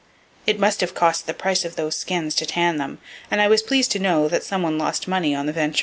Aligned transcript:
It 0.47 0.57
must 0.59 0.81
have 0.81 0.95
cost 0.95 1.27
the 1.27 1.33
price 1.35 1.63
of 1.63 1.75
those 1.75 1.95
skins 1.95 2.33
to 2.37 2.45
tan 2.47 2.77
them; 2.77 2.97
and 3.29 3.39
I 3.39 3.47
was 3.47 3.61
pleased 3.61 3.91
to 3.91 3.99
know 3.99 4.27
that 4.29 4.43
some 4.43 4.63
one 4.63 4.79
lost 4.79 5.07
money 5.07 5.35
on 5.35 5.45
the 5.45 5.53
venture. 5.53 5.79